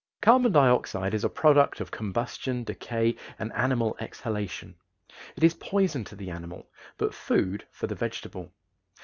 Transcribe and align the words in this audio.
Carbon 0.19 0.51
dioxide 0.51 1.13
is 1.13 1.23
a 1.23 1.29
product 1.29 1.79
of 1.79 1.91
combustion, 1.91 2.63
decay, 2.63 3.15
and 3.37 3.53
animal 3.53 3.95
exhalation. 3.99 4.73
It 5.35 5.43
is 5.43 5.53
poison 5.53 6.03
to 6.05 6.15
the 6.15 6.31
animal, 6.31 6.71
but 6.97 7.13
food 7.13 7.67
for 7.69 7.85
the 7.85 7.93
vegetable. 7.93 8.51